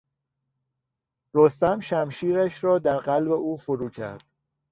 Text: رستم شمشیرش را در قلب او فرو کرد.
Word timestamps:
رستم 1.33 1.79
شمشیرش 1.79 2.63
را 2.63 2.79
در 2.79 2.97
قلب 2.97 3.31
او 3.31 3.57
فرو 3.57 3.89
کرد. 3.89 4.23